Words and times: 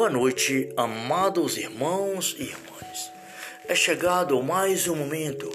Boa 0.00 0.08
noite, 0.08 0.72
amados 0.78 1.58
irmãos 1.58 2.34
e 2.38 2.44
irmãs. 2.44 3.12
É 3.68 3.74
chegado 3.74 4.42
mais 4.42 4.88
um 4.88 4.96
momento 4.96 5.46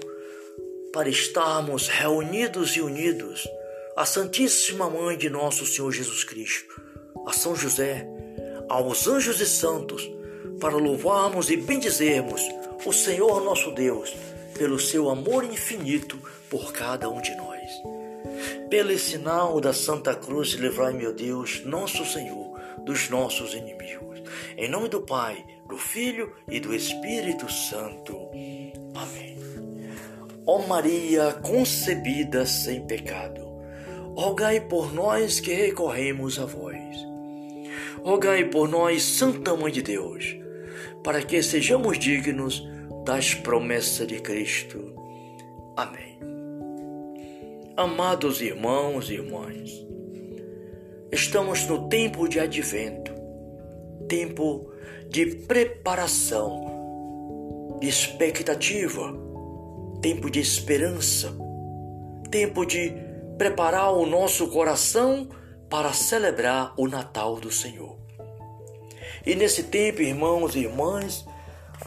para 0.92 1.08
estarmos 1.08 1.88
reunidos 1.88 2.76
e 2.76 2.80
unidos 2.80 3.44
à 3.96 4.06
Santíssima 4.06 4.88
Mãe 4.88 5.18
de 5.18 5.28
nosso 5.28 5.66
Senhor 5.66 5.90
Jesus 5.90 6.22
Cristo, 6.22 6.80
a 7.26 7.32
São 7.32 7.56
José, 7.56 8.06
aos 8.68 9.08
anjos 9.08 9.40
e 9.40 9.46
santos, 9.46 10.08
para 10.60 10.76
louvarmos 10.76 11.50
e 11.50 11.56
bendizermos 11.56 12.40
o 12.84 12.92
Senhor 12.92 13.42
nosso 13.42 13.72
Deus 13.72 14.14
pelo 14.56 14.78
seu 14.78 15.10
amor 15.10 15.42
infinito 15.42 16.16
por 16.48 16.72
cada 16.72 17.10
um 17.10 17.20
de 17.20 17.34
nós. 17.34 17.68
Pelo 18.70 18.96
sinal 18.96 19.60
da 19.60 19.72
Santa 19.72 20.14
Cruz, 20.14 20.50
livrai, 20.50 20.92
meu 20.92 21.12
Deus, 21.12 21.64
nosso 21.64 22.06
Senhor, 22.06 22.56
dos 22.84 23.10
nossos 23.10 23.52
inimigos. 23.52 24.05
Em 24.56 24.68
nome 24.68 24.88
do 24.88 25.02
Pai, 25.02 25.44
do 25.68 25.76
Filho 25.76 26.32
e 26.48 26.60
do 26.60 26.74
Espírito 26.74 27.50
Santo. 27.50 28.16
Amém. 28.94 29.36
Ó 30.46 30.66
Maria 30.66 31.32
concebida 31.42 32.46
sem 32.46 32.86
pecado, 32.86 33.40
rogai 34.14 34.60
por 34.60 34.94
nós 34.94 35.40
que 35.40 35.52
recorremos 35.52 36.38
a 36.38 36.46
vós. 36.46 36.76
Rogai 38.02 38.44
por 38.44 38.68
nós, 38.68 39.02
Santa 39.02 39.56
Mãe 39.56 39.72
de 39.72 39.82
Deus, 39.82 40.36
para 41.02 41.20
que 41.20 41.42
sejamos 41.42 41.98
dignos 41.98 42.62
das 43.04 43.34
promessas 43.34 44.06
de 44.06 44.20
Cristo. 44.20 44.94
Amém. 45.76 46.18
Amados 47.76 48.40
irmãos 48.40 49.10
e 49.10 49.14
irmãs, 49.14 49.70
estamos 51.12 51.66
no 51.66 51.88
tempo 51.88 52.28
de 52.28 52.40
advento, 52.40 53.05
tempo 54.08 54.70
de 55.08 55.26
preparação, 55.46 56.66
de 57.80 57.88
expectativa, 57.88 59.14
tempo 60.00 60.30
de 60.30 60.40
esperança, 60.40 61.36
tempo 62.30 62.64
de 62.64 62.92
preparar 63.36 63.92
o 63.92 64.06
nosso 64.06 64.48
coração 64.48 65.28
para 65.68 65.92
celebrar 65.92 66.74
o 66.76 66.88
Natal 66.88 67.36
do 67.36 67.50
Senhor. 67.50 67.96
E 69.24 69.34
nesse 69.34 69.64
tempo, 69.64 70.02
irmãos 70.02 70.54
e 70.54 70.60
irmãs, 70.60 71.24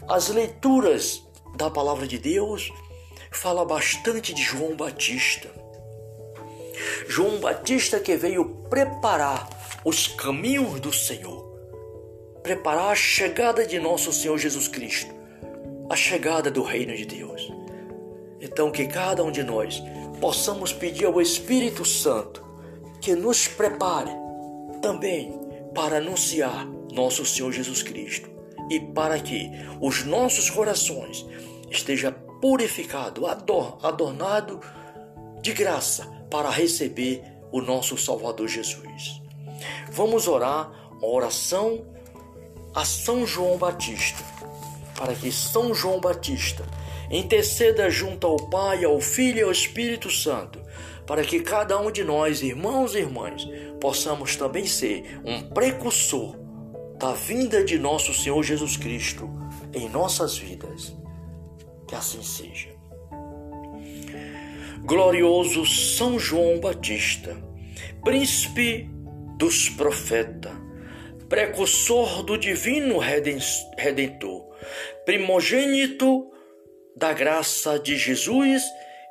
as 0.08 0.28
leituras 0.28 1.22
da 1.56 1.70
palavra 1.70 2.06
de 2.06 2.18
Deus 2.18 2.70
fala 3.30 3.64
bastante 3.64 4.34
de 4.34 4.42
João 4.42 4.76
Batista. 4.76 5.48
João 7.08 7.40
Batista 7.40 7.98
que 7.98 8.16
veio 8.16 8.44
preparar 8.68 9.48
os 9.84 10.06
caminhos 10.06 10.78
do 10.80 10.92
Senhor, 10.92 11.49
preparar 12.42 12.92
a 12.92 12.94
chegada 12.94 13.66
de 13.66 13.78
nosso 13.78 14.12
Senhor 14.12 14.38
Jesus 14.38 14.68
Cristo, 14.68 15.14
a 15.88 15.96
chegada 15.96 16.50
do 16.50 16.62
reino 16.62 16.96
de 16.96 17.04
Deus. 17.04 17.52
Então 18.40 18.70
que 18.70 18.86
cada 18.86 19.22
um 19.22 19.30
de 19.30 19.42
nós 19.42 19.82
possamos 20.20 20.72
pedir 20.72 21.06
ao 21.06 21.20
Espírito 21.20 21.84
Santo 21.84 22.44
que 23.00 23.14
nos 23.14 23.48
prepare 23.48 24.10
também 24.80 25.38
para 25.74 25.98
anunciar 25.98 26.66
nosso 26.92 27.24
Senhor 27.24 27.52
Jesus 27.52 27.82
Cristo 27.82 28.30
e 28.70 28.80
para 28.80 29.18
que 29.18 29.50
os 29.80 30.04
nossos 30.04 30.48
corações 30.50 31.26
estejam 31.70 32.12
purificados, 32.40 33.22
adornados 33.82 34.58
de 35.42 35.52
graça 35.52 36.06
para 36.30 36.50
receber 36.50 37.22
o 37.52 37.60
nosso 37.60 37.96
Salvador 37.96 38.48
Jesus. 38.48 39.20
Vamos 39.90 40.28
orar 40.28 40.70
oração 41.02 41.84
a 42.74 42.84
São 42.84 43.26
João 43.26 43.56
Batista, 43.56 44.22
para 44.96 45.14
que 45.14 45.30
São 45.32 45.74
João 45.74 46.00
Batista 46.00 46.64
interceda 47.10 47.90
junto 47.90 48.26
ao 48.26 48.36
Pai, 48.36 48.84
ao 48.84 49.00
Filho 49.00 49.38
e 49.38 49.42
ao 49.42 49.50
Espírito 49.50 50.10
Santo, 50.10 50.60
para 51.06 51.22
que 51.22 51.40
cada 51.40 51.78
um 51.80 51.90
de 51.90 52.04
nós, 52.04 52.42
irmãos 52.42 52.94
e 52.94 52.98
irmãs, 52.98 53.48
possamos 53.80 54.36
também 54.36 54.66
ser 54.66 55.20
um 55.24 55.42
precursor 55.50 56.36
da 56.98 57.12
vinda 57.12 57.64
de 57.64 57.78
nosso 57.78 58.14
Senhor 58.14 58.42
Jesus 58.42 58.76
Cristo 58.76 59.28
em 59.74 59.88
nossas 59.88 60.38
vidas. 60.38 60.94
Que 61.88 61.96
assim 61.96 62.22
seja 62.22 62.80
glorioso 64.84 65.64
São 65.66 66.18
João 66.18 66.58
Batista, 66.58 67.36
príncipe 68.02 68.90
dos 69.36 69.68
profetas, 69.68 70.52
precursor 71.30 72.24
do 72.24 72.36
divino 72.36 72.98
redentor, 72.98 74.44
primogênito 75.06 76.28
da 76.96 77.12
graça 77.12 77.78
de 77.78 77.96
Jesus 77.96 78.64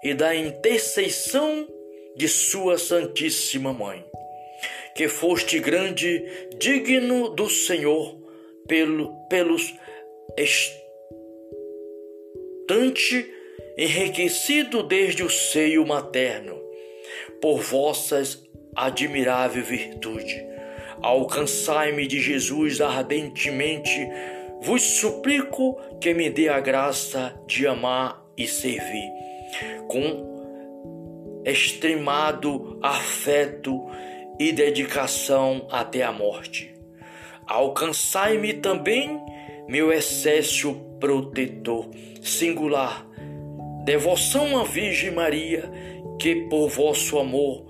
e 0.04 0.14
da 0.14 0.36
intercessão 0.36 1.66
de 2.18 2.28
sua 2.28 2.78
Santíssima 2.78 3.72
Mãe, 3.72 4.06
que 4.96 5.08
foste 5.08 5.60
grande, 5.60 6.22
digno 6.58 7.30
do 7.30 7.50
Senhor, 7.50 8.20
pelo, 8.68 9.16
pelos 9.30 9.74
estante 12.68 13.34
enriquecido 13.78 14.84
desde 14.84 15.24
o 15.24 15.30
seio 15.30 15.88
materno, 15.88 16.62
por 17.42 17.62
vossas 17.62 18.44
admirável 18.76 19.64
virtude. 19.64 20.50
Alcançai-me 21.02 22.06
de 22.08 22.20
Jesus 22.20 22.82
ardentemente, 22.82 24.08
vos 24.62 24.82
suplico 24.82 25.80
que 26.02 26.14
me 26.14 26.30
dê 26.30 26.50
a 26.50 26.60
graça 26.60 27.40
de 27.48 27.66
amar 27.66 28.26
e 28.38 28.48
servir, 28.48 29.10
com 29.88 31.42
extremado 31.46 32.78
afeto 32.82 33.86
e 34.38 34.52
dedicação 34.52 35.68
até 35.72 36.04
a 36.04 36.12
morte. 36.12 36.74
Alcançai-me 37.48 38.54
também, 38.54 39.20
meu 39.68 39.92
excesso 39.92 40.76
protetor, 41.00 41.90
singular, 42.22 43.08
devoção 43.86 44.60
à 44.60 44.64
Virgem 44.64 45.12
Maria, 45.12 45.72
que 46.20 46.48
por 46.50 46.70
vosso 46.70 47.18
amor 47.18 47.66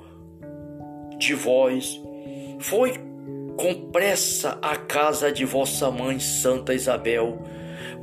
de 1.18 1.34
vós 1.34 2.01
foi 2.59 3.09
com 3.59 3.92
pressa 3.92 4.58
à 4.62 4.78
casa 4.78 5.34
de 5.34 5.44
vossa 5.44 5.92
mãe 5.92 6.18
Santa 6.18 6.74
Isabel, 6.74 7.44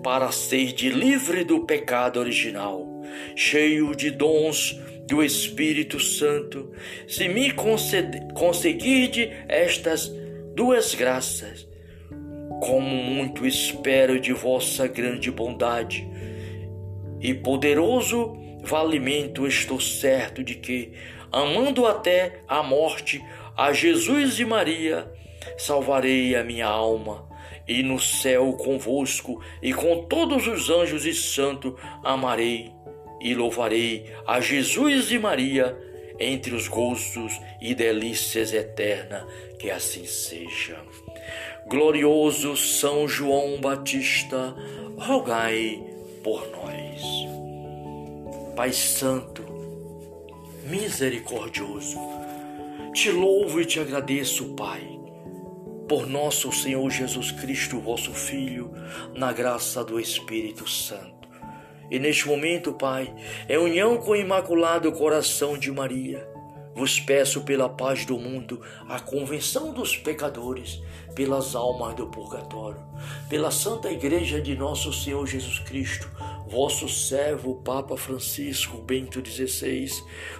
para 0.02 0.30
ser 0.30 0.74
de 0.74 0.90
livre 0.90 1.44
do 1.44 1.64
pecado 1.64 2.20
original, 2.20 2.86
cheio 3.34 3.96
de 3.96 4.10
dons 4.10 4.78
do 5.08 5.24
Espírito 5.24 5.98
Santo, 5.98 6.70
se 7.08 7.26
me 7.26 7.54
conseguirde 8.34 9.32
estas 9.48 10.12
duas 10.54 10.94
graças, 10.94 11.66
como 12.60 12.94
muito 12.94 13.46
espero 13.46 14.20
de 14.20 14.34
vossa 14.34 14.86
grande 14.86 15.30
bondade, 15.30 16.06
e 17.18 17.32
poderoso 17.32 18.36
valimento 18.62 19.46
estou 19.46 19.80
certo 19.80 20.44
de 20.44 20.56
que, 20.56 20.92
amando 21.32 21.86
até 21.86 22.42
a 22.46 22.62
morte 22.62 23.24
a 23.56 23.72
Jesus 23.72 24.38
e 24.38 24.44
Maria, 24.44 25.10
salvarei 25.56 26.36
a 26.36 26.44
minha 26.44 26.66
alma, 26.66 27.26
e 27.68 27.82
no 27.82 27.98
céu 27.98 28.52
convosco 28.52 29.42
e 29.60 29.72
com 29.72 30.04
todos 30.04 30.46
os 30.46 30.70
anjos 30.70 31.04
e 31.04 31.12
santos 31.12 31.74
amarei 32.04 32.72
e 33.20 33.34
louvarei 33.34 34.12
a 34.26 34.40
Jesus 34.40 35.10
e 35.10 35.18
Maria 35.18 35.76
entre 36.18 36.54
os 36.54 36.68
gozos 36.68 37.38
e 37.60 37.74
delícias 37.74 38.52
eternas, 38.52 39.24
que 39.58 39.70
assim 39.70 40.06
seja. 40.06 40.78
Glorioso 41.66 42.56
São 42.56 43.08
João 43.08 43.60
Batista, 43.60 44.54
rogai 44.96 45.82
por 46.22 46.48
nós. 46.50 47.02
Pai 48.54 48.72
Santo, 48.72 49.44
misericordioso, 50.64 51.98
te 52.94 53.10
louvo 53.10 53.60
e 53.60 53.66
te 53.66 53.78
agradeço, 53.78 54.54
Pai, 54.54 54.95
por 55.88 56.06
nosso 56.06 56.50
Senhor 56.52 56.90
Jesus 56.90 57.30
Cristo, 57.30 57.78
vosso 57.80 58.12
Filho, 58.12 58.72
na 59.14 59.32
graça 59.32 59.84
do 59.84 60.00
Espírito 60.00 60.68
Santo. 60.68 61.28
E 61.90 61.98
neste 61.98 62.26
momento, 62.26 62.72
Pai, 62.72 63.14
em 63.48 63.56
união 63.56 63.96
com 63.98 64.10
o 64.10 64.16
Imaculado 64.16 64.90
Coração 64.90 65.56
de 65.56 65.70
Maria, 65.70 66.28
vos 66.74 66.98
peço 66.98 67.42
pela 67.42 67.68
paz 67.68 68.04
do 68.04 68.18
mundo, 68.18 68.60
a 68.88 68.98
convenção 68.98 69.72
dos 69.72 69.96
pecadores, 69.96 70.82
pelas 71.14 71.54
almas 71.54 71.94
do 71.94 72.08
purgatório, 72.08 72.84
pela 73.28 73.50
Santa 73.50 73.90
Igreja 73.90 74.40
de 74.40 74.56
Nosso 74.56 74.92
Senhor 74.92 75.24
Jesus 75.26 75.60
Cristo, 75.60 76.10
vosso 76.48 76.88
servo, 76.88 77.56
Papa 77.56 77.96
Francisco 77.96 78.78
Bento 78.78 79.22
XVI, 79.24 79.88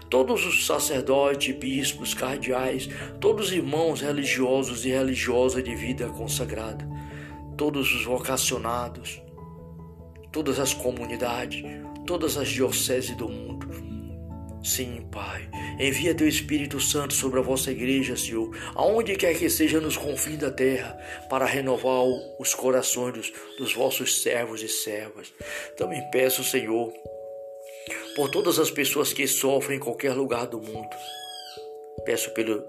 todos 0.08 0.44
os 0.44 0.66
sacerdotes, 0.66 1.54
bispos, 1.56 2.14
cardeais, 2.14 2.88
todos 3.20 3.46
os 3.46 3.52
irmãos 3.52 4.00
religiosos 4.00 4.84
e 4.84 4.90
religiosas 4.90 5.62
de 5.62 5.74
vida 5.74 6.08
consagrada, 6.08 6.86
todos 7.56 7.92
os 7.92 8.04
vocacionados, 8.04 9.20
todas 10.30 10.60
as 10.60 10.74
comunidades, 10.74 11.62
todas 12.06 12.36
as 12.36 12.48
dioceses 12.48 13.16
do 13.16 13.28
mundo. 13.28 13.55
Sim, 14.66 15.08
Pai, 15.12 15.48
envia 15.78 16.12
teu 16.12 16.26
Espírito 16.26 16.80
Santo 16.80 17.14
sobre 17.14 17.38
a 17.38 17.42
vossa 17.42 17.70
igreja, 17.70 18.16
Senhor, 18.16 18.50
aonde 18.74 19.14
quer 19.14 19.38
que 19.38 19.48
seja 19.48 19.80
nos 19.80 19.96
confins 19.96 20.38
da 20.38 20.50
terra, 20.50 20.98
para 21.30 21.46
renovar 21.46 22.02
os 22.40 22.52
corações 22.52 23.14
dos, 23.14 23.32
dos 23.58 23.72
vossos 23.72 24.22
servos 24.22 24.60
e 24.60 24.68
servas. 24.68 25.32
Também 25.76 26.02
peço, 26.10 26.42
Senhor, 26.42 26.92
por 28.16 28.28
todas 28.28 28.58
as 28.58 28.68
pessoas 28.68 29.12
que 29.12 29.28
sofrem 29.28 29.76
em 29.76 29.80
qualquer 29.80 30.14
lugar 30.14 30.48
do 30.48 30.60
mundo. 30.60 30.96
Peço 32.04 32.34
pelo, 32.34 32.60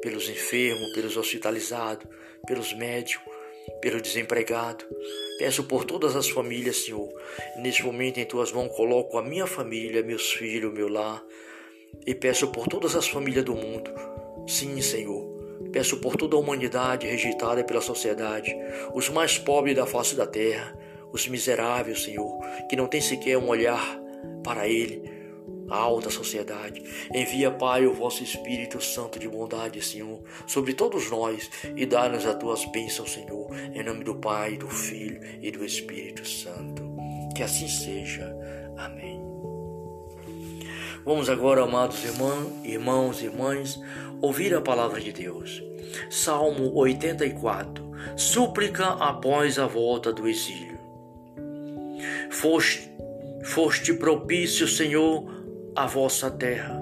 pelos 0.00 0.26
enfermos, 0.30 0.94
pelos 0.94 1.14
hospitalizados, 1.14 2.06
pelos 2.46 2.72
médicos, 2.72 3.33
pelo 3.80 4.00
desempregado. 4.00 4.84
Peço 5.38 5.64
por 5.64 5.84
todas 5.84 6.16
as 6.16 6.28
famílias, 6.28 6.84
Senhor. 6.84 7.08
Neste 7.56 7.84
momento, 7.84 8.18
em 8.18 8.24
tuas 8.24 8.52
mãos, 8.52 8.74
coloco 8.74 9.18
a 9.18 9.22
minha 9.22 9.46
família, 9.46 10.02
meus 10.02 10.32
filhos, 10.32 10.72
meu 10.72 10.88
lar. 10.88 11.24
E 12.06 12.14
peço 12.14 12.48
por 12.48 12.66
todas 12.66 12.94
as 12.94 13.08
famílias 13.08 13.44
do 13.44 13.54
mundo. 13.54 13.90
Sim, 14.46 14.80
Senhor. 14.80 15.34
Peço 15.72 16.00
por 16.00 16.16
toda 16.16 16.36
a 16.36 16.38
humanidade 16.38 17.06
rejeitada 17.06 17.64
pela 17.64 17.80
sociedade, 17.80 18.54
os 18.92 19.08
mais 19.08 19.38
pobres 19.38 19.74
da 19.74 19.86
face 19.86 20.14
da 20.14 20.26
terra, 20.26 20.76
os 21.12 21.26
miseráveis, 21.28 22.02
Senhor, 22.02 22.40
que 22.68 22.76
não 22.76 22.86
têm 22.86 23.00
sequer 23.00 23.38
um 23.38 23.48
olhar 23.48 24.00
para 24.42 24.68
Ele, 24.68 25.02
alta 25.68 26.10
sociedade. 26.10 26.82
Envia, 27.14 27.50
Pai, 27.50 27.86
o 27.86 27.94
vosso 27.94 28.22
Espírito 28.22 28.80
Santo 28.82 29.18
de 29.18 29.28
bondade, 29.28 29.80
Senhor, 29.82 30.20
sobre 30.46 30.74
todos 30.74 31.10
nós 31.10 31.50
e 31.76 31.86
dá-nos 31.86 32.26
as 32.26 32.36
tuas 32.36 32.64
bênçãos, 32.66 33.12
Senhor, 33.12 33.48
em 33.72 33.82
nome 33.82 34.04
do 34.04 34.14
Pai, 34.14 34.56
do 34.56 34.68
Filho 34.68 35.20
e 35.40 35.50
do 35.50 35.64
Espírito 35.64 36.26
Santo. 36.26 36.82
Que 37.34 37.42
assim 37.42 37.68
seja. 37.68 38.34
Amém. 38.76 39.22
Vamos 41.04 41.28
agora, 41.28 41.62
amados 41.62 42.02
irmãos, 42.02 42.64
irmãos 42.64 43.20
e 43.20 43.26
irmãs, 43.26 43.78
ouvir 44.22 44.54
a 44.54 44.60
palavra 44.60 45.00
de 45.00 45.12
Deus. 45.12 45.62
Salmo 46.08 46.72
84. 46.74 47.84
Súplica 48.16 48.86
após 48.86 49.58
a 49.58 49.66
volta 49.66 50.12
do 50.12 50.26
exílio. 50.26 50.78
Foste, 52.30 52.90
foste 53.44 53.92
propício, 53.94 54.66
Senhor, 54.66 55.33
a 55.76 55.86
vossa 55.86 56.30
terra. 56.30 56.80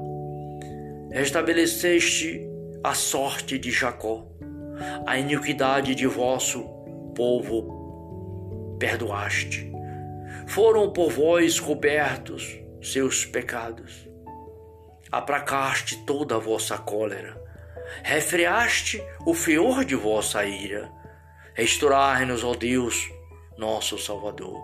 Restabeleceste 1.10 2.46
a 2.84 2.94
sorte 2.94 3.58
de 3.58 3.70
Jacó, 3.70 4.26
a 5.06 5.16
iniquidade 5.18 5.94
de 5.94 6.06
vosso 6.06 6.62
povo 7.14 8.76
perdoaste. 8.78 9.72
Foram 10.46 10.92
por 10.92 11.10
vós 11.10 11.58
cobertos 11.58 12.58
seus 12.82 13.24
pecados. 13.24 14.08
Aplacaste 15.10 16.04
toda 16.04 16.36
a 16.36 16.38
vossa 16.38 16.76
cólera, 16.76 17.40
refreaste 18.02 19.02
o 19.24 19.32
fior 19.32 19.84
de 19.84 19.94
vossa 19.94 20.44
ira. 20.44 20.90
Restaurai-nos, 21.54 22.42
ó 22.44 22.54
Deus, 22.54 23.10
nosso 23.56 23.98
Salvador. 23.98 24.60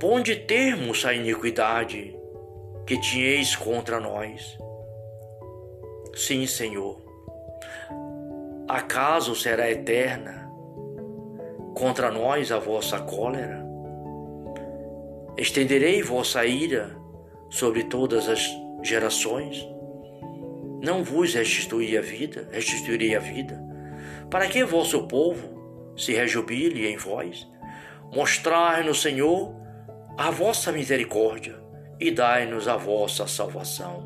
Ponde 0.00 0.34
termos 0.36 1.04
à 1.04 1.12
iniquidade 1.14 2.16
que 2.86 2.98
tinhais 2.98 3.54
contra 3.54 4.00
nós. 4.00 4.58
Sim, 6.14 6.46
Senhor. 6.46 7.00
Acaso 8.68 9.34
será 9.34 9.70
eterna 9.70 10.50
contra 11.74 12.10
nós 12.10 12.50
a 12.50 12.58
vossa 12.58 13.00
cólera? 13.00 13.64
Estenderei 15.36 16.02
vossa 16.02 16.44
ira 16.44 16.96
sobre 17.50 17.84
todas 17.84 18.28
as 18.28 18.42
gerações? 18.82 19.66
Não 20.82 21.04
vos 21.04 21.34
restituí 21.34 21.96
a 21.96 22.00
vida, 22.00 22.48
restituirei 22.50 23.14
a 23.14 23.20
vida, 23.20 23.62
para 24.28 24.46
que 24.48 24.64
vosso 24.64 25.06
povo 25.06 25.92
se 25.96 26.12
rejubile 26.12 26.86
em 26.86 26.96
vós? 26.96 27.48
Mostrai-nos, 28.14 29.00
Senhor, 29.00 29.54
a 30.18 30.30
vossa 30.30 30.72
misericórdia 30.72 31.62
e 32.02 32.10
dai-nos 32.10 32.66
a 32.66 32.76
vossa 32.76 33.28
salvação. 33.28 34.02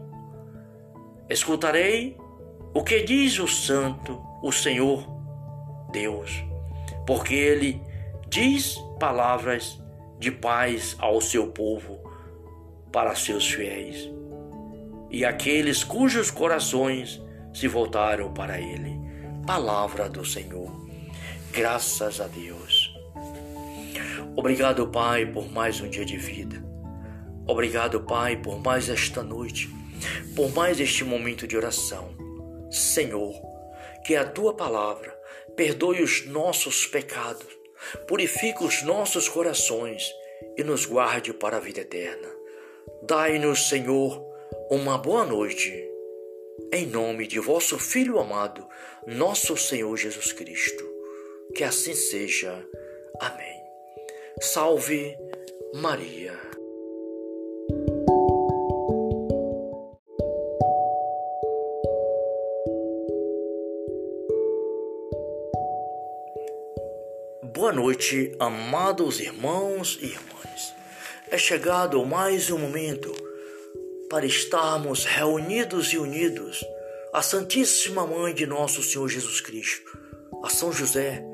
Escutarei 1.31 2.15
o 2.75 2.85
que 2.85 3.03
diz 3.03 3.39
o 3.39 3.49
Santo, 3.49 4.23
o 4.43 4.53
Senhor 4.53 5.03
Deus, 5.91 6.45
porque 7.07 7.35
ele 7.35 7.81
diz 8.29 8.77
palavras 9.01 9.83
de 10.19 10.31
paz 10.31 10.95
ao 10.99 11.23
seu 11.23 11.49
povo, 11.49 11.99
para 12.93 13.15
seus 13.15 13.51
fiéis, 13.51 14.11
e 15.11 15.25
aqueles 15.25 15.83
cujos 15.83 16.31
corações 16.31 17.23
se 17.55 17.67
voltaram 17.67 18.31
para 18.35 18.61
ele. 18.61 19.01
Palavra 19.47 20.07
do 20.07 20.25
Senhor. 20.25 20.71
Graças 21.51 22.21
a 22.21 22.27
Deus. 22.27 22.95
Obrigado, 24.37 24.87
Pai, 24.89 25.25
por 25.25 25.51
mais 25.51 25.81
um 25.81 25.89
dia 25.89 26.05
de 26.05 26.19
vida. 26.19 26.66
Obrigado, 27.47 28.01
Pai, 28.01 28.37
por 28.37 28.59
mais 28.59 28.89
esta 28.89 29.23
noite, 29.23 29.71
por 30.35 30.53
mais 30.53 30.81
este 30.81 31.05
momento 31.05 31.47
de 31.47 31.57
oração. 31.57 32.09
Senhor, 32.71 33.35
que 34.05 34.17
a 34.17 34.25
tua 34.25 34.55
palavra 34.55 35.17
perdoe 35.55 36.03
os 36.03 36.27
nossos 36.27 36.87
pecados, 36.87 37.47
purifique 38.09 38.65
os 38.65 38.83
nossos 38.83 39.29
corações 39.29 40.13
e 40.57 40.65
nos 40.65 40.85
guarde 40.87 41.33
para 41.33 41.59
a 41.59 41.61
vida 41.61 41.81
eterna. 41.81 42.29
Dai-nos, 43.03 43.69
Senhor, 43.69 44.25
uma 44.71 44.99
boa 44.99 45.25
noite. 45.25 45.73
Em 46.73 46.87
nome 46.87 47.27
de 47.27 47.39
vosso 47.39 47.79
Filho 47.79 48.19
amado, 48.19 48.67
nosso 49.07 49.57
Senhor 49.57 49.97
Jesus 49.97 50.33
Cristo. 50.33 50.85
Que 51.55 51.63
assim 51.63 51.95
seja. 51.95 52.67
Amém. 53.21 53.63
Salve 54.41 55.17
Maria. 55.75 56.56
Boa 67.57 67.73
noite, 67.73 68.37
amados 68.39 69.19
irmãos 69.19 69.99
e 70.03 70.05
irmãs. 70.05 70.75
É 71.31 71.39
chegado 71.39 72.05
mais 72.05 72.51
um 72.51 72.59
momento 72.59 73.11
para 74.11 74.27
estarmos 74.27 75.07
reunidos 75.07 75.91
e 75.91 75.97
unidos 75.97 76.63
à 77.15 77.23
Santíssima 77.23 78.07
Mãe 78.07 78.35
de 78.35 78.45
nosso 78.45 78.83
Senhor 78.83 79.09
Jesus 79.09 79.41
Cristo, 79.41 79.99
a 80.45 80.51
São 80.51 80.71
José, 80.71 81.25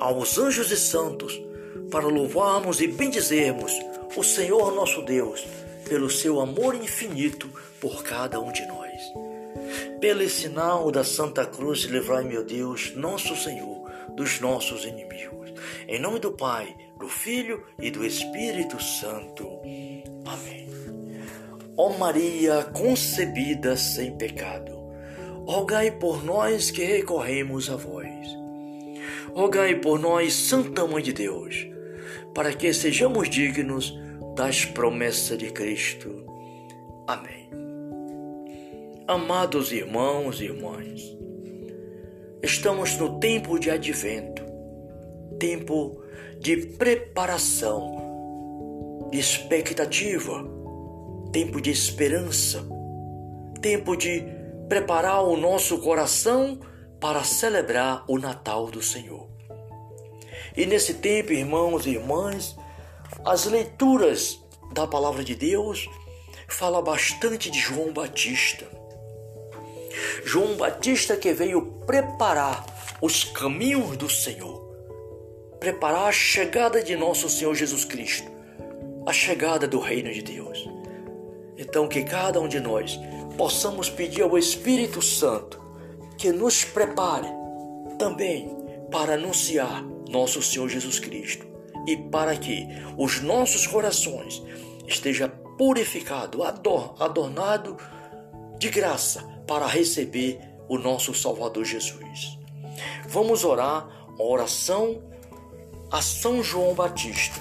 aos 0.00 0.38
anjos 0.38 0.72
e 0.72 0.76
santos, 0.76 1.40
para 1.88 2.08
louvarmos 2.08 2.80
e 2.80 2.88
bendizermos 2.88 3.72
o 4.16 4.24
Senhor 4.24 4.74
nosso 4.74 5.02
Deus 5.02 5.46
pelo 5.88 6.10
seu 6.10 6.40
amor 6.40 6.74
infinito 6.74 7.48
por 7.80 8.02
cada 8.02 8.40
um 8.40 8.50
de 8.50 8.66
nós. 8.66 9.00
Pelo 10.00 10.28
sinal 10.28 10.90
da 10.90 11.04
Santa 11.04 11.46
Cruz, 11.46 11.82
livrai, 11.82 12.24
meu 12.24 12.44
Deus, 12.44 12.92
nosso 12.96 13.36
Senhor, 13.36 13.88
dos 14.16 14.40
nossos 14.40 14.84
inimigos. 14.84 15.39
Em 15.88 15.98
nome 15.98 16.18
do 16.18 16.32
Pai, 16.32 16.76
do 16.98 17.08
Filho 17.08 17.62
e 17.80 17.90
do 17.90 18.04
Espírito 18.04 18.82
Santo. 18.82 19.46
Amém. 20.26 20.68
Ó 21.76 21.90
Maria 21.96 22.64
concebida 22.64 23.76
sem 23.76 24.16
pecado, 24.16 24.72
rogai 25.46 25.90
por 25.90 26.22
nós 26.24 26.70
que 26.70 26.84
recorremos 26.84 27.70
a 27.70 27.76
vós. 27.76 28.08
Rogai 29.34 29.76
por 29.76 29.98
nós, 29.98 30.34
Santa 30.34 30.86
Mãe 30.86 31.02
de 31.02 31.12
Deus, 31.12 31.66
para 32.34 32.52
que 32.52 32.72
sejamos 32.72 33.30
dignos 33.30 33.96
das 34.36 34.64
promessas 34.64 35.38
de 35.38 35.50
Cristo. 35.50 36.26
Amém. 37.06 37.48
Amados 39.06 39.72
irmãos 39.72 40.40
e 40.40 40.44
irmãs, 40.44 41.02
estamos 42.42 42.96
no 42.98 43.18
tempo 43.18 43.58
de 43.58 43.70
advento 43.70 44.49
tempo 45.40 46.00
de 46.38 46.54
preparação, 46.76 49.08
de 49.10 49.18
expectativa, 49.18 50.44
tempo 51.32 51.62
de 51.62 51.70
esperança, 51.70 52.62
tempo 53.62 53.96
de 53.96 54.22
preparar 54.68 55.24
o 55.24 55.38
nosso 55.38 55.78
coração 55.78 56.60
para 57.00 57.24
celebrar 57.24 58.04
o 58.06 58.18
Natal 58.18 58.70
do 58.70 58.82
Senhor. 58.82 59.30
E 60.54 60.66
nesse 60.66 60.92
tempo, 60.94 61.32
irmãos 61.32 61.86
e 61.86 61.92
irmãs, 61.92 62.54
as 63.24 63.46
leituras 63.46 64.38
da 64.74 64.86
palavra 64.86 65.24
de 65.24 65.34
Deus 65.34 65.88
fala 66.48 66.82
bastante 66.82 67.50
de 67.50 67.58
João 67.58 67.94
Batista. 67.94 68.66
João 70.22 70.56
Batista 70.56 71.16
que 71.16 71.32
veio 71.32 71.62
preparar 71.86 72.66
os 73.00 73.24
caminhos 73.24 73.96
do 73.96 74.10
Senhor 74.10 74.69
preparar 75.60 76.08
a 76.08 76.12
chegada 76.12 76.82
de 76.82 76.96
nosso 76.96 77.28
Senhor 77.28 77.54
Jesus 77.54 77.84
Cristo, 77.84 78.30
a 79.06 79.12
chegada 79.12 79.68
do 79.68 79.78
reino 79.78 80.10
de 80.10 80.22
Deus. 80.22 80.66
Então, 81.58 81.86
que 81.86 82.02
cada 82.02 82.40
um 82.40 82.48
de 82.48 82.58
nós 82.58 82.98
possamos 83.36 83.90
pedir 83.90 84.22
ao 84.22 84.38
Espírito 84.38 85.02
Santo 85.02 85.60
que 86.16 86.32
nos 86.32 86.64
prepare 86.64 87.28
também 87.98 88.56
para 88.90 89.14
anunciar 89.14 89.84
nosso 90.08 90.42
Senhor 90.42 90.68
Jesus 90.68 90.98
Cristo 90.98 91.46
e 91.86 91.96
para 91.96 92.34
que 92.36 92.66
os 92.96 93.20
nossos 93.20 93.66
corações 93.66 94.42
esteja 94.86 95.28
purificado, 95.28 96.42
adornado 96.42 97.76
de 98.58 98.70
graça 98.70 99.22
para 99.46 99.66
receber 99.66 100.40
o 100.68 100.78
nosso 100.78 101.14
Salvador 101.14 101.64
Jesus. 101.64 102.38
Vamos 103.08 103.44
orar 103.44 103.88
a 104.18 104.22
oração 104.22 105.09
a 105.90 106.00
São 106.00 106.42
João 106.42 106.74
Batista, 106.74 107.40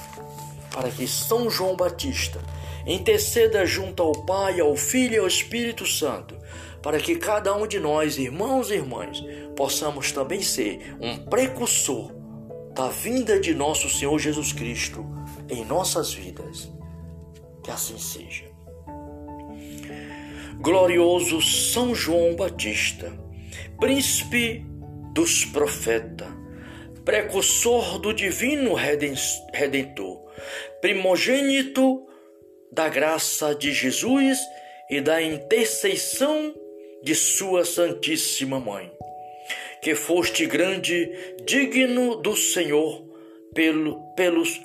para 0.71 0.89
que 0.89 1.07
São 1.07 1.49
João 1.49 1.75
Batista 1.75 2.41
interceda 2.85 3.65
junto 3.65 4.01
ao 4.01 4.11
Pai, 4.11 4.59
ao 4.59 4.75
Filho 4.75 5.15
e 5.15 5.19
ao 5.19 5.27
Espírito 5.27 5.85
Santo, 5.85 6.35
para 6.81 6.99
que 6.99 7.15
cada 7.15 7.55
um 7.55 7.67
de 7.67 7.79
nós, 7.79 8.17
irmãos 8.17 8.71
e 8.71 8.75
irmãs, 8.75 9.23
possamos 9.55 10.11
também 10.11 10.41
ser 10.41 10.95
um 10.99 11.17
precursor 11.17 12.11
da 12.73 12.87
vinda 12.87 13.39
de 13.39 13.53
nosso 13.53 13.89
Senhor 13.89 14.17
Jesus 14.17 14.53
Cristo 14.53 15.05
em 15.49 15.65
nossas 15.65 16.13
vidas. 16.13 16.71
Que 17.63 17.71
assim 17.71 17.97
seja. 17.97 18.45
Glorioso 20.61 21.41
São 21.41 21.93
João 21.93 22.35
Batista, 22.35 23.13
príncipe 23.79 24.65
dos 25.13 25.45
profetas, 25.45 26.38
precursor 27.09 27.97
do 27.97 28.13
divino 28.13 28.75
redentor, 28.75 30.21
primogênito 30.79 32.07
da 32.71 32.87
graça 32.87 33.55
de 33.55 33.73
Jesus 33.73 34.37
e 34.91 35.01
da 35.01 35.19
intercessão 35.19 36.53
de 37.01 37.15
Sua 37.15 37.65
Santíssima 37.65 38.59
Mãe, 38.59 38.91
que 39.81 39.95
foste 39.95 40.45
grande, 40.45 41.09
digno 41.45 42.15
do 42.17 42.35
Senhor, 42.35 43.03
pelo, 43.55 43.99
pelos 44.15 44.61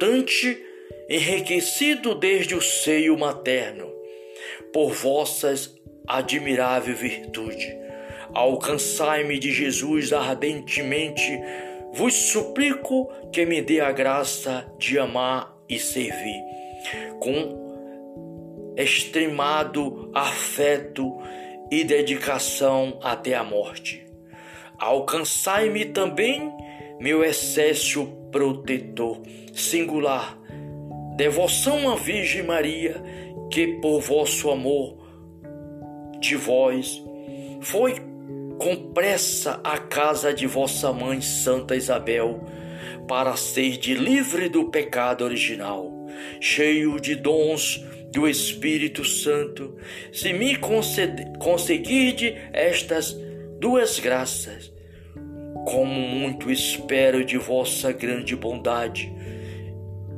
estante 0.00 0.60
enriquecido 1.08 2.16
desde 2.16 2.56
o 2.56 2.60
seio 2.60 3.16
materno, 3.16 3.88
por 4.72 4.90
vossas 4.90 5.72
admirável 6.08 6.96
virtude. 6.96 7.83
Alcançai-me 8.34 9.38
de 9.38 9.52
Jesus 9.52 10.12
ardentemente, 10.12 11.40
vos 11.92 12.14
suplico 12.14 13.08
que 13.32 13.46
me 13.46 13.62
dê 13.62 13.80
a 13.80 13.92
graça 13.92 14.66
de 14.78 14.98
amar 14.98 15.56
e 15.68 15.78
servir, 15.78 16.42
com 17.20 17.64
extremado 18.76 20.10
afeto 20.12 21.16
e 21.70 21.84
dedicação 21.84 22.98
até 23.00 23.34
a 23.34 23.44
morte. 23.44 24.04
Alcançai-me 24.78 25.84
também, 25.84 26.52
meu 26.98 27.22
excesso 27.22 28.06
protetor, 28.32 29.22
singular, 29.54 30.36
devoção 31.16 31.88
à 31.88 31.94
Virgem 31.94 32.42
Maria, 32.42 33.00
que 33.50 33.78
por 33.80 34.00
vosso 34.00 34.50
amor 34.50 34.98
de 36.18 36.34
vós 36.34 37.00
foi 37.60 38.13
com 38.58 38.92
pressa 38.92 39.60
à 39.64 39.78
casa 39.78 40.32
de 40.32 40.46
vossa 40.46 40.92
mãe 40.92 41.20
Santa 41.20 41.76
Isabel, 41.76 42.44
para 43.08 43.36
ser 43.36 43.76
de 43.76 43.94
livre 43.94 44.48
do 44.48 44.70
pecado 44.70 45.24
original, 45.24 45.92
cheio 46.40 47.00
de 47.00 47.14
dons 47.14 47.84
do 48.12 48.28
Espírito 48.28 49.04
Santo, 49.04 49.76
se 50.12 50.32
me 50.32 50.56
conseguirde 51.38 52.36
estas 52.52 53.16
duas 53.58 53.98
graças, 53.98 54.72
como 55.66 56.00
muito 56.00 56.50
espero 56.50 57.24
de 57.24 57.36
vossa 57.36 57.90
grande 57.92 58.36
bondade 58.36 59.12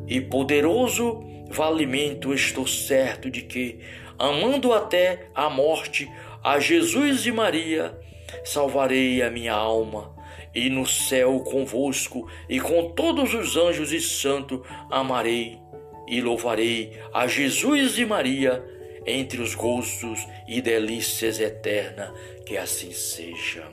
e 0.06 0.20
poderoso 0.20 1.24
valimento, 1.48 2.34
estou 2.34 2.66
certo 2.66 3.30
de 3.30 3.42
que, 3.42 3.78
amando 4.18 4.72
até 4.72 5.28
a 5.34 5.48
morte 5.48 6.10
a 6.42 6.60
Jesus 6.60 7.26
e 7.26 7.32
Maria, 7.32 7.98
salvarei 8.44 9.22
a 9.22 9.30
minha 9.30 9.54
alma, 9.54 10.14
e 10.54 10.70
no 10.70 10.86
céu 10.86 11.40
convosco 11.40 12.26
e 12.48 12.58
com 12.58 12.90
todos 12.92 13.34
os 13.34 13.56
anjos 13.56 13.92
e 13.92 14.00
santos 14.00 14.60
amarei 14.90 15.58
e 16.08 16.20
louvarei 16.20 16.98
a 17.12 17.26
Jesus 17.26 17.98
e 17.98 18.06
Maria 18.06 18.64
entre 19.06 19.40
os 19.40 19.54
gozos 19.54 20.26
e 20.48 20.60
delícias 20.60 21.38
eternas, 21.38 22.10
que 22.44 22.56
assim 22.56 22.90
seja. 22.92 23.64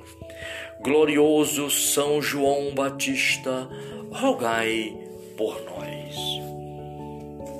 Glorioso 0.82 1.70
São 1.72 2.22
João 2.22 2.74
Batista, 2.76 3.70
rogai 4.12 4.96
por 5.36 5.60
nós. 5.64 6.16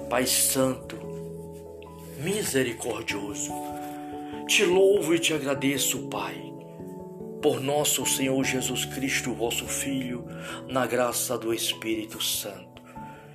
Pai 0.10 0.28
Santo, 0.28 0.98
misericordioso, 2.20 3.52
te 4.48 4.64
louvo 4.66 5.16
e 5.16 5.20
te 5.20 5.34
agradeço, 5.34 6.08
Pai, 6.10 6.53
por 7.44 7.60
nosso 7.60 8.06
Senhor 8.06 8.42
Jesus 8.46 8.86
Cristo, 8.86 9.34
vosso 9.34 9.68
Filho, 9.68 10.26
na 10.70 10.88
graça 10.88 11.38
do 11.38 11.54
Espírito 11.54 12.24
Santo. 12.24 12.82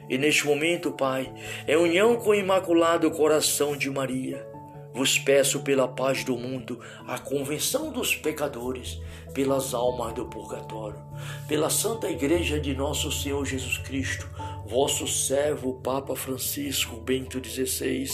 E 0.08 0.16
neste 0.16 0.46
momento, 0.46 0.90
Pai, 0.92 1.30
em 1.68 1.76
união 1.76 2.16
com 2.16 2.30
o 2.30 2.34
Imaculado 2.34 3.10
Coração 3.10 3.76
de 3.76 3.90
Maria, 3.90 4.48
vos 4.94 5.18
peço 5.18 5.60
pela 5.60 5.86
paz 5.86 6.24
do 6.24 6.38
mundo, 6.38 6.80
a 7.06 7.18
convenção 7.18 7.92
dos 7.92 8.16
pecadores, 8.16 8.98
pelas 9.34 9.74
almas 9.74 10.14
do 10.14 10.24
purgatório, 10.24 11.04
pela 11.46 11.68
Santa 11.68 12.08
Igreja 12.08 12.58
de 12.58 12.74
Nosso 12.74 13.12
Senhor 13.12 13.44
Jesus 13.44 13.76
Cristo, 13.76 14.26
vosso 14.68 15.08
servo 15.08 15.80
Papa 15.82 16.14
Francisco 16.14 17.00
Bento 17.00 17.42
XVI, 17.42 18.06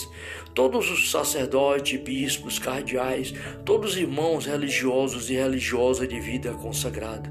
todos 0.54 0.88
os 0.88 1.11
sacerdotes, 1.11 2.00
bispos, 2.00 2.61
cardeais, 2.61 3.34
todos 3.64 3.92
os 3.92 3.96
irmãos 3.99 4.46
religiosos 4.46 5.28
e 5.30 5.34
religiosas 5.34 6.08
de 6.08 6.20
vida 6.20 6.52
consagrada, 6.52 7.28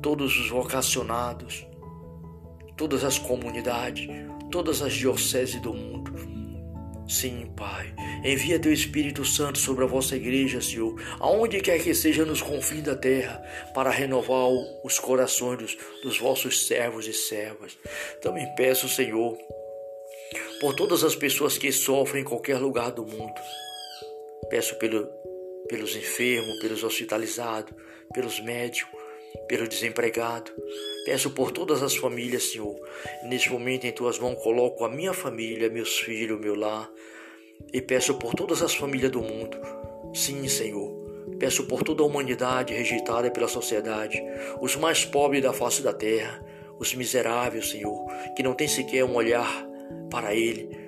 todos 0.00 0.38
os 0.38 0.50
vocacionados, 0.50 1.66
todas 2.76 3.02
as 3.02 3.18
comunidades, 3.18 4.06
todas 4.52 4.80
as 4.82 4.92
dioceses 4.92 5.60
do 5.60 5.74
mundo. 5.74 6.13
Sim, 7.08 7.52
Pai, 7.54 7.94
envia 8.24 8.58
teu 8.58 8.72
Espírito 8.72 9.24
Santo 9.26 9.58
sobre 9.58 9.84
a 9.84 9.86
vossa 9.86 10.16
igreja, 10.16 10.62
Senhor, 10.62 10.98
aonde 11.20 11.60
quer 11.60 11.82
que 11.82 11.94
seja 11.94 12.24
nos 12.24 12.40
confins 12.40 12.82
da 12.82 12.96
terra, 12.96 13.42
para 13.74 13.90
renovar 13.90 14.48
os 14.82 14.98
corações 14.98 15.58
dos, 15.58 15.76
dos 16.02 16.18
vossos 16.18 16.66
servos 16.66 17.06
e 17.06 17.12
servas. 17.12 17.76
Também 18.22 18.46
peço, 18.56 18.88
Senhor, 18.88 19.36
por 20.60 20.74
todas 20.74 21.04
as 21.04 21.14
pessoas 21.14 21.58
que 21.58 21.70
sofrem 21.70 22.22
em 22.22 22.26
qualquer 22.26 22.58
lugar 22.58 22.90
do 22.90 23.04
mundo. 23.04 23.40
Peço 24.48 24.74
pelo, 24.78 25.06
pelos 25.68 25.94
enfermos, 25.94 26.58
pelos 26.60 26.82
hospitalizados, 26.82 27.74
pelos 28.14 28.40
médicos, 28.40 29.03
pelo 29.48 29.68
desempregado. 29.68 30.50
Peço 31.04 31.30
por 31.30 31.50
todas 31.50 31.82
as 31.82 31.96
famílias, 31.96 32.44
Senhor. 32.44 32.76
Neste 33.24 33.50
momento, 33.50 33.86
em 33.86 33.92
tuas 33.92 34.18
mãos, 34.18 34.42
coloco 34.42 34.84
a 34.84 34.88
minha 34.88 35.12
família, 35.12 35.68
meus 35.68 35.98
filhos, 35.98 36.40
meu 36.40 36.54
lar. 36.54 36.90
E 37.72 37.80
peço 37.80 38.14
por 38.14 38.34
todas 38.34 38.62
as 38.62 38.74
famílias 38.74 39.10
do 39.10 39.20
mundo. 39.20 39.58
Sim, 40.14 40.46
Senhor. 40.48 41.04
Peço 41.38 41.66
por 41.66 41.82
toda 41.82 42.02
a 42.02 42.06
humanidade 42.06 42.74
rejeitada 42.74 43.30
pela 43.30 43.48
sociedade, 43.48 44.22
os 44.60 44.76
mais 44.76 45.04
pobres 45.04 45.42
da 45.42 45.52
face 45.52 45.82
da 45.82 45.92
terra, 45.92 46.44
os 46.78 46.94
miseráveis, 46.94 47.70
Senhor, 47.70 48.06
que 48.36 48.42
não 48.42 48.54
têm 48.54 48.68
sequer 48.68 49.04
um 49.04 49.14
olhar 49.14 49.66
para 50.10 50.34
Ele 50.34 50.83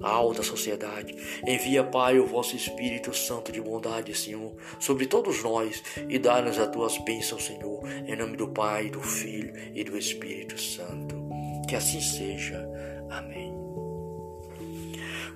alta 0.00 0.42
sociedade. 0.42 1.14
Envia, 1.46 1.84
Pai, 1.84 2.18
o 2.18 2.26
vosso 2.26 2.56
Espírito 2.56 3.14
Santo 3.14 3.52
de 3.52 3.60
bondade, 3.60 4.16
Senhor, 4.16 4.52
sobre 4.78 5.06
todos 5.06 5.42
nós 5.42 5.82
e 6.08 6.18
dá-nos 6.18 6.58
as 6.58 6.68
tuas 6.68 6.98
bênçãos, 6.98 7.44
Senhor, 7.44 7.82
em 8.06 8.16
nome 8.16 8.36
do 8.36 8.48
Pai, 8.48 8.88
do 8.90 9.00
Filho 9.00 9.52
e 9.74 9.84
do 9.84 9.96
Espírito 9.96 10.60
Santo. 10.60 11.16
Que 11.68 11.76
assim 11.76 12.00
seja. 12.00 12.68
Amém. 13.10 13.54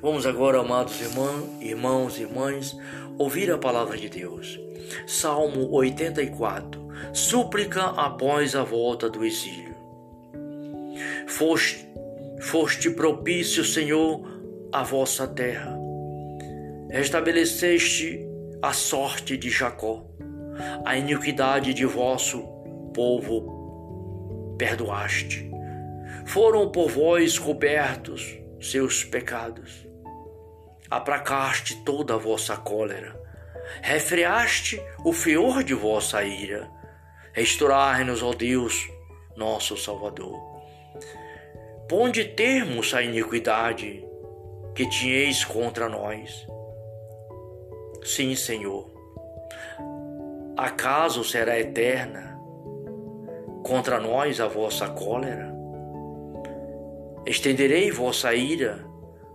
Vamos 0.00 0.26
agora, 0.26 0.60
amados 0.60 1.00
irmãos, 1.00 1.48
irmãos 1.62 2.18
e 2.18 2.22
irmãs, 2.22 2.76
ouvir 3.16 3.50
a 3.50 3.56
palavra 3.56 3.96
de 3.96 4.08
Deus. 4.08 4.60
Salmo 5.06 5.70
84. 5.70 6.84
Súplica 7.12 7.84
após 7.84 8.54
a 8.54 8.62
volta 8.62 9.08
do 9.08 9.24
exílio. 9.24 9.74
Foste, 11.26 11.86
foste 12.40 12.90
propício, 12.90 13.64
Senhor, 13.64 14.33
a 14.74 14.82
vossa 14.82 15.28
terra. 15.28 15.78
Estabeleceste 16.90 18.26
a 18.60 18.72
sorte 18.72 19.36
de 19.36 19.48
Jacó, 19.48 20.04
a 20.84 20.96
iniquidade 20.96 21.72
de 21.72 21.86
vosso 21.86 22.42
povo 22.92 24.56
perdoaste. 24.58 25.48
Foram 26.26 26.72
por 26.72 26.90
vós 26.90 27.38
cobertos 27.38 28.36
seus 28.60 29.04
pecados. 29.04 29.86
Aplacaste 30.90 31.84
toda 31.84 32.14
a 32.14 32.18
vossa 32.18 32.56
cólera, 32.56 33.16
refreaste 33.80 34.82
o 35.04 35.12
fior 35.12 35.62
de 35.62 35.74
vossa 35.74 36.24
ira. 36.24 36.68
Restaurai-nos, 37.32 38.24
ó 38.24 38.32
Deus, 38.32 38.88
nosso 39.36 39.76
Salvador. 39.76 40.36
Ponde 41.88 42.24
termos 42.24 42.92
à 42.92 43.02
iniquidade 43.02 44.04
que 44.74 44.88
tinhais 44.88 45.44
contra 45.44 45.88
nós. 45.88 46.46
Sim, 48.02 48.34
Senhor. 48.34 48.90
Acaso 50.56 51.22
será 51.22 51.58
eterna 51.58 52.38
contra 53.64 54.00
nós 54.00 54.40
a 54.40 54.48
vossa 54.48 54.88
cólera? 54.88 55.54
Estenderei 57.24 57.90
vossa 57.90 58.34
ira 58.34 58.84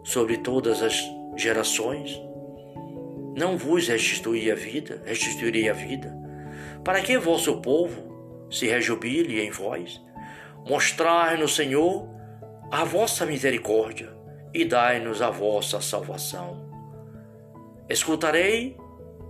sobre 0.03 0.38
todas 0.38 0.84
as 0.84 1.01
gerações? 1.36 2.22
Não 3.36 3.58
vos 3.58 3.88
restituí 3.88 4.51
a 4.51 4.55
vida, 4.55 5.01
restituirei 5.05 5.69
a 5.69 5.74
vida, 5.74 6.13
para 6.84 7.01
que 7.01 7.17
vosso 7.17 7.62
povo 7.62 8.48
se 8.51 8.67
rejubile 8.67 9.39
em 9.39 9.51
vós? 9.51 10.01
Mostrai-nos, 10.67 11.55
Senhor, 11.55 12.08
a 12.69 12.84
vossa 12.84 13.25
misericórdia 13.25 14.18
e 14.53 14.65
dai-nos 14.65 15.21
a 15.21 15.29
vossa 15.29 15.81
salvação. 15.81 16.69
Escutarei 17.89 18.77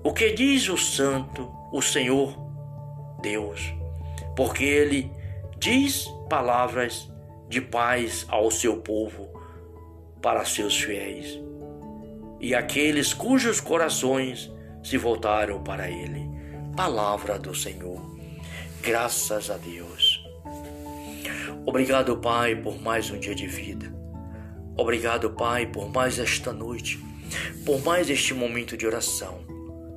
o 0.04 0.14
que 0.14 0.32
diz 0.32 0.70
o 0.70 0.78
Santo, 0.78 1.52
o 1.72 1.82
Senhor 1.82 2.38
Deus, 3.22 3.74
porque 4.36 4.64
ele 4.64 5.12
diz 5.58 6.08
palavras 6.30 7.12
de 7.48 7.60
paz 7.60 8.26
ao 8.30 8.52
seu 8.52 8.78
povo, 8.78 9.28
para 10.22 10.46
seus 10.46 10.80
fiéis, 10.80 11.40
e 12.40 12.54
aqueles 12.54 13.14
cujos 13.14 13.60
corações 13.60 14.52
se 14.84 14.98
voltaram 14.98 15.62
para 15.64 15.90
ele. 15.90 16.30
Palavra 16.76 17.38
do 17.38 17.54
Senhor. 17.54 18.02
Graças 18.82 19.50
a 19.50 19.58
Deus. 19.58 20.24
Obrigado, 21.66 22.18
Pai, 22.18 22.56
por 22.56 22.82
mais 22.82 23.12
um 23.12 23.20
dia 23.20 23.36
de 23.36 23.48
vida. 23.48 23.99
Obrigado, 24.80 25.32
Pai, 25.32 25.66
por 25.66 25.90
mais 25.92 26.20
esta 26.20 26.54
noite, 26.54 27.00
por 27.66 27.84
mais 27.84 28.10
este 28.10 28.34
momento 28.34 28.78
de 28.78 28.88
oração. 28.88 29.40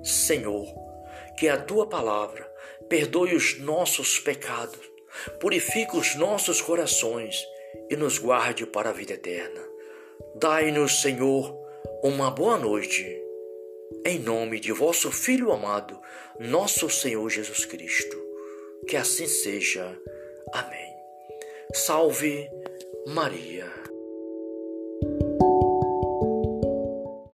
Senhor, 0.02 0.66
que 1.38 1.48
a 1.48 1.56
tua 1.56 1.86
palavra 1.86 2.50
perdoe 2.88 3.34
os 3.34 3.58
nossos 3.60 4.18
pecados 4.18 4.92
purifica 5.40 5.96
os 5.96 6.14
nossos 6.14 6.60
corações 6.60 7.46
e 7.90 7.96
nos 7.96 8.18
guarde 8.18 8.66
para 8.66 8.90
a 8.90 8.92
vida 8.92 9.14
eterna. 9.14 9.60
Dai-nos, 10.36 11.00
Senhor, 11.00 11.56
uma 12.02 12.30
boa 12.30 12.56
noite. 12.56 13.20
Em 14.06 14.18
nome 14.18 14.58
de 14.58 14.72
vosso 14.72 15.12
Filho 15.12 15.52
amado, 15.52 16.00
nosso 16.40 16.88
Senhor 16.88 17.28
Jesus 17.28 17.64
Cristo. 17.64 18.16
Que 18.88 18.96
assim 18.96 19.26
seja. 19.26 19.96
Amém. 20.52 20.92
Salve 21.74 22.48
Maria. 23.06 23.81